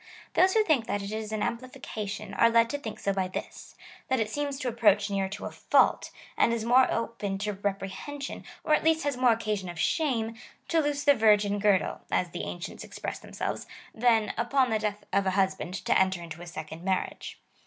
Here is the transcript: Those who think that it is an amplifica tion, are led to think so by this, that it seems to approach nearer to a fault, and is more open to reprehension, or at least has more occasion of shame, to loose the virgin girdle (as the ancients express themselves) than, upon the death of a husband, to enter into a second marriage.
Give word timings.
Those 0.33 0.55
who 0.55 0.63
think 0.63 0.87
that 0.87 1.03
it 1.03 1.11
is 1.11 1.31
an 1.31 1.41
amplifica 1.43 2.09
tion, 2.09 2.33
are 2.33 2.49
led 2.49 2.71
to 2.71 2.79
think 2.79 2.97
so 2.97 3.13
by 3.13 3.27
this, 3.27 3.75
that 4.07 4.19
it 4.19 4.31
seems 4.31 4.57
to 4.57 4.67
approach 4.67 5.11
nearer 5.11 5.29
to 5.29 5.45
a 5.45 5.51
fault, 5.51 6.09
and 6.35 6.51
is 6.51 6.65
more 6.65 6.91
open 6.91 7.37
to 7.37 7.53
reprehension, 7.53 8.43
or 8.63 8.73
at 8.73 8.83
least 8.83 9.03
has 9.03 9.15
more 9.15 9.31
occasion 9.31 9.69
of 9.69 9.79
shame, 9.79 10.35
to 10.69 10.79
loose 10.81 11.03
the 11.03 11.13
virgin 11.13 11.59
girdle 11.59 12.01
(as 12.09 12.31
the 12.31 12.45
ancients 12.45 12.83
express 12.83 13.19
themselves) 13.19 13.67
than, 13.93 14.33
upon 14.39 14.71
the 14.71 14.79
death 14.79 15.03
of 15.13 15.27
a 15.27 15.37
husband, 15.37 15.75
to 15.85 15.95
enter 15.99 16.19
into 16.23 16.41
a 16.41 16.47
second 16.47 16.81
marriage. 16.83 17.39